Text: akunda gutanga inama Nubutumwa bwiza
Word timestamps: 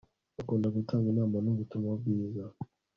akunda 0.41 0.67
gutanga 0.75 1.05
inama 1.13 1.35
Nubutumwa 1.43 1.91
bwiza 1.99 2.43